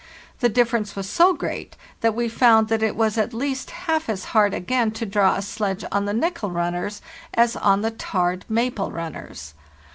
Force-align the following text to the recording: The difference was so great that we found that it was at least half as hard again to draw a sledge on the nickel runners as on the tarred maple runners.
The 0.39 0.49
difference 0.49 0.95
was 0.95 1.07
so 1.07 1.31
great 1.31 1.77
that 1.99 2.15
we 2.15 2.27
found 2.27 2.69
that 2.69 2.81
it 2.81 2.95
was 2.95 3.19
at 3.19 3.35
least 3.35 3.69
half 3.85 4.09
as 4.09 4.25
hard 4.33 4.51
again 4.51 4.89
to 4.93 5.05
draw 5.05 5.35
a 5.35 5.43
sledge 5.43 5.85
on 5.91 6.05
the 6.05 6.11
nickel 6.13 6.49
runners 6.49 7.03
as 7.35 7.55
on 7.55 7.83
the 7.83 7.91
tarred 7.91 8.43
maple 8.49 8.91
runners. 8.91 9.53